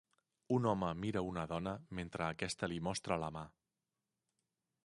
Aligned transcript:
Un 0.55 0.63
home 0.69 0.87
mira 1.01 1.23
una 1.33 1.43
dona 1.51 1.75
mentre 2.01 2.25
aquesta 2.31 2.73
li 2.73 2.83
mostra 2.89 3.19
la 3.25 3.33
mà. 3.39 3.47